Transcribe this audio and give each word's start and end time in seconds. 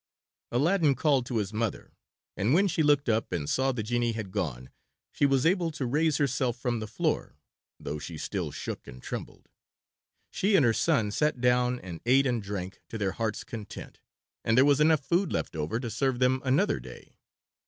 Aladdin 0.51 0.95
called 0.95 1.27
to 1.27 1.37
his 1.37 1.53
mother, 1.53 1.93
and 2.35 2.55
when 2.55 2.67
she 2.67 2.81
looked 2.81 3.07
up 3.07 3.31
and 3.31 3.47
saw 3.47 3.71
the 3.71 3.83
genie 3.83 4.13
had 4.13 4.31
gone 4.31 4.71
she 5.11 5.27
was 5.27 5.45
able 5.45 5.69
to 5.69 5.85
raise 5.85 6.17
herself 6.17 6.57
from 6.57 6.79
the 6.79 6.87
floor, 6.87 7.37
though 7.79 7.99
she 7.99 8.17
still 8.17 8.49
shook 8.49 8.87
and 8.87 9.03
trembled. 9.03 9.47
She 10.31 10.55
and 10.55 10.65
her 10.65 10.73
son 10.73 11.11
sat 11.11 11.39
down 11.39 11.79
and 11.81 12.01
ate 12.07 12.25
and 12.25 12.41
drank 12.41 12.81
to 12.89 12.97
their 12.97 13.11
hearts' 13.11 13.43
content, 13.43 13.99
and 14.43 14.57
there 14.57 14.65
was 14.65 14.79
enough 14.81 15.01
food 15.05 15.31
left 15.31 15.55
over 15.55 15.79
to 15.79 15.91
serve 15.91 16.17
them 16.17 16.41
another 16.43 16.79
day. 16.79 17.15